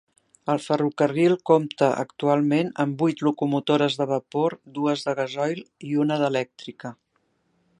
El 0.51 0.59
ferrocarril 0.67 1.35
compta 1.49 1.89
actualment 2.03 2.71
amb 2.83 3.03
vuit 3.05 3.21
locomotores 3.27 3.99
de 4.01 4.09
vapor, 4.13 4.57
dues 4.79 5.05
de 5.09 5.15
gasoil 5.21 5.63
i 5.91 5.95
una 6.07 6.19
d'elèctrica. 6.25 6.93